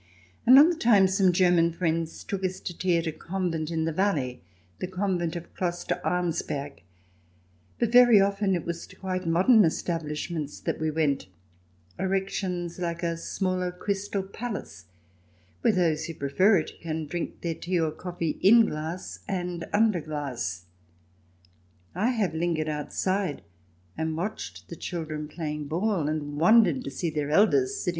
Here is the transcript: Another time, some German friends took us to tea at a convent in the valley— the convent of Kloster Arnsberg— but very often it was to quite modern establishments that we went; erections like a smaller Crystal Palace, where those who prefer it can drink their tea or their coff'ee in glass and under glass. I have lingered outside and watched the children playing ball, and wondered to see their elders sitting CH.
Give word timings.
Another 0.47 0.73
time, 0.75 1.07
some 1.07 1.31
German 1.31 1.71
friends 1.73 2.23
took 2.23 2.43
us 2.43 2.59
to 2.61 2.75
tea 2.75 2.97
at 2.97 3.05
a 3.05 3.11
convent 3.11 3.69
in 3.69 3.85
the 3.85 3.91
valley— 3.93 4.41
the 4.79 4.87
convent 4.87 5.35
of 5.35 5.53
Kloster 5.53 6.01
Arnsberg— 6.03 6.81
but 7.79 7.91
very 7.91 8.19
often 8.19 8.55
it 8.55 8.65
was 8.65 8.87
to 8.87 8.95
quite 8.95 9.27
modern 9.27 9.63
establishments 9.63 10.59
that 10.59 10.79
we 10.79 10.89
went; 10.89 11.27
erections 11.99 12.79
like 12.79 13.03
a 13.03 13.15
smaller 13.15 13.71
Crystal 13.71 14.23
Palace, 14.23 14.85
where 15.61 15.73
those 15.73 16.05
who 16.05 16.15
prefer 16.15 16.57
it 16.57 16.81
can 16.81 17.05
drink 17.05 17.39
their 17.41 17.53
tea 17.53 17.79
or 17.79 17.91
their 17.91 17.99
coff'ee 17.99 18.39
in 18.41 18.65
glass 18.65 19.19
and 19.27 19.65
under 19.71 20.01
glass. 20.01 20.65
I 21.93 22.09
have 22.09 22.33
lingered 22.33 22.67
outside 22.67 23.43
and 23.95 24.17
watched 24.17 24.67
the 24.67 24.75
children 24.75 25.27
playing 25.27 25.67
ball, 25.67 26.07
and 26.09 26.37
wondered 26.39 26.83
to 26.85 26.89
see 26.89 27.11
their 27.11 27.29
elders 27.29 27.77
sitting 27.79 27.89
CH. 27.89 27.89